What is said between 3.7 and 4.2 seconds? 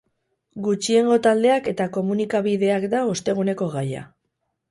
gaia.